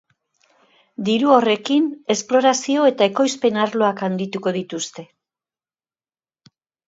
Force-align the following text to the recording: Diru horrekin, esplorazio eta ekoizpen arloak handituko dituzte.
Diru 1.09 1.33
horrekin, 1.33 1.83
esplorazio 2.13 2.87
eta 2.91 3.09
ekoizpen 3.13 3.59
arloak 3.65 4.01
handituko 4.09 4.53
dituzte. 4.57 5.05